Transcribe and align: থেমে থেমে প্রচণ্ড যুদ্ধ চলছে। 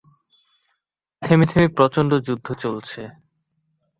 থেমে 1.21 1.45
থেমে 1.45 1.67
প্রচণ্ড 1.77 2.11
যুদ্ধ 2.27 2.47
চলছে। 2.61 3.01